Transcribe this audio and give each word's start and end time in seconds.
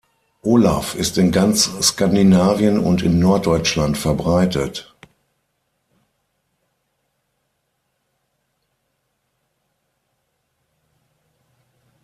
Olaf 0.41 0.95
ist 0.95 1.19
in 1.19 1.31
ganz 1.31 1.69
Skandinavien 1.87 2.79
und 2.79 3.03
in 3.03 3.19
Norddeutschland 3.19 3.99
verbreitet. 3.99 4.95